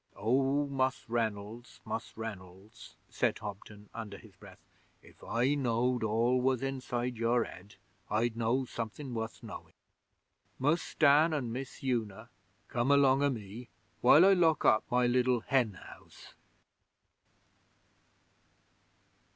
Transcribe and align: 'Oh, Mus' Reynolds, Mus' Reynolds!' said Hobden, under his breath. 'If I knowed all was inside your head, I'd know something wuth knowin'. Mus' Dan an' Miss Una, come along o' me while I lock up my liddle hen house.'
'Oh, 0.15 0.65
Mus' 0.65 1.05
Reynolds, 1.07 1.79
Mus' 1.85 2.17
Reynolds!' 2.17 2.95
said 3.07 3.37
Hobden, 3.37 3.87
under 3.93 4.17
his 4.17 4.35
breath. 4.35 4.65
'If 5.03 5.23
I 5.23 5.53
knowed 5.53 6.03
all 6.03 6.41
was 6.41 6.63
inside 6.63 7.17
your 7.17 7.43
head, 7.43 7.75
I'd 8.09 8.35
know 8.35 8.65
something 8.65 9.13
wuth 9.13 9.43
knowin'. 9.43 9.75
Mus' 10.57 10.95
Dan 10.97 11.35
an' 11.35 11.51
Miss 11.51 11.83
Una, 11.83 12.31
come 12.67 12.89
along 12.89 13.21
o' 13.21 13.29
me 13.29 13.69
while 13.99 14.25
I 14.25 14.33
lock 14.33 14.65
up 14.65 14.83
my 14.89 15.05
liddle 15.05 15.41
hen 15.41 15.73
house.' 15.73 16.33